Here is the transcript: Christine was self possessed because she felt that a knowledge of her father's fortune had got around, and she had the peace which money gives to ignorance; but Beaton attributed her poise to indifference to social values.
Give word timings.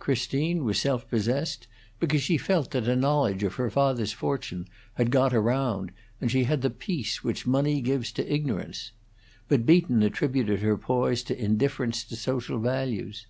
Christine 0.00 0.64
was 0.64 0.80
self 0.80 1.08
possessed 1.08 1.68
because 2.00 2.20
she 2.20 2.36
felt 2.36 2.72
that 2.72 2.88
a 2.88 2.96
knowledge 2.96 3.44
of 3.44 3.54
her 3.54 3.70
father's 3.70 4.10
fortune 4.10 4.66
had 4.94 5.12
got 5.12 5.32
around, 5.32 5.92
and 6.20 6.32
she 6.32 6.42
had 6.42 6.62
the 6.62 6.68
peace 6.70 7.22
which 7.22 7.46
money 7.46 7.80
gives 7.80 8.10
to 8.18 8.28
ignorance; 8.34 8.90
but 9.46 9.64
Beaton 9.64 10.02
attributed 10.02 10.62
her 10.62 10.76
poise 10.76 11.22
to 11.22 11.40
indifference 11.40 12.02
to 12.02 12.16
social 12.16 12.58
values. 12.58 13.28